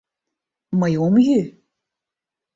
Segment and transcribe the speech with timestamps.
[0.79, 1.39] Мый ом йӱ...